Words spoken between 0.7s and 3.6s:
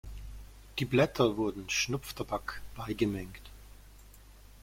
Die Blätter wurden Schnupftabak beigemengt.